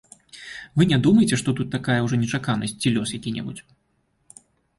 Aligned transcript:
Вы 0.77 0.87
не 0.91 0.97
думайце, 1.07 1.39
што 1.41 1.53
тут 1.59 1.69
такая 1.75 1.99
ўжо 2.07 2.15
нечаканасць 2.23 2.75
ці 2.81 2.93
лёс 2.97 3.09
які-небудзь. 3.19 3.61